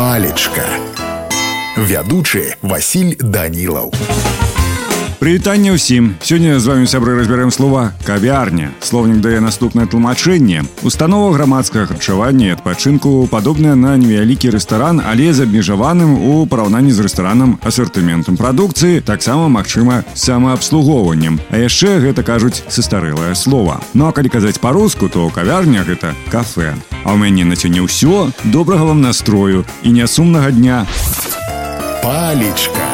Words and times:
палечка 0.00 0.66
вядучы 1.76 2.56
Васіль 2.62 3.16
данілаў 3.20 3.92
Прывітанне 5.20 5.72
ўсім. 5.72 6.20
Сёння 6.20 6.60
з 6.60 6.68
вами 6.68 6.84
сябры 6.84 7.16
разбярэм 7.16 7.48
слова 7.50 7.96
кавярня. 8.04 8.70
Слоўнік 8.84 9.24
дае 9.24 9.40
наступнае 9.40 9.88
тлумачэнне. 9.88 10.68
Установа 10.84 11.32
грамадскага 11.32 11.86
харчавання 11.88 12.46
і 12.46 12.54
адпачынку 12.60 13.24
падобная 13.26 13.74
на 13.74 13.96
невялікі 13.96 14.52
рэстаран, 14.52 15.00
але 15.00 15.32
з 15.32 15.48
абмежаваным 15.48 16.20
у 16.20 16.44
параўнанні 16.46 16.92
з 16.92 17.08
рэстаранам 17.08 17.56
асартыментам 17.64 18.36
прадукцыі, 18.36 19.00
таксама 19.00 19.48
магчыма 19.48 20.04
самаабслугоўваннем. 20.12 21.40
А 21.48 21.64
яшчэ 21.64 21.96
гэта 22.04 22.20
кажуць 22.20 22.62
састарэлае 22.68 23.34
слова. 23.34 23.80
Ну 23.96 24.06
а 24.06 24.12
калі 24.12 24.28
казаць 24.28 24.60
па-руску, 24.60 25.08
то 25.08 25.32
кавярня 25.32 25.82
гэта 25.82 26.12
кафе. 26.28 26.76
А 27.02 27.16
ў 27.16 27.16
мяне 27.16 27.48
на 27.48 27.56
сёння 27.56 27.80
ўсё 27.80 28.30
добрага 28.44 28.84
вам 28.84 29.00
настрою 29.00 29.64
і 29.82 29.96
нясумнага 29.96 30.52
дня. 30.52 30.84
палечка 32.06 32.89